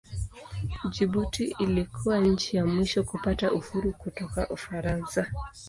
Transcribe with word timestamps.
Jibuti 0.89 1.55
ilikuwa 1.59 2.19
nchi 2.19 2.57
ya 2.57 2.65
mwisho 2.65 3.03
kupata 3.03 3.51
uhuru 3.51 3.93
kutoka 3.93 4.47
Ufaransa. 4.49 5.27